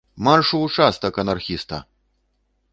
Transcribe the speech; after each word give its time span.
Марш 0.27 0.47
ў 0.57 0.69
участак, 0.69 1.13
анархіста! 1.25 1.77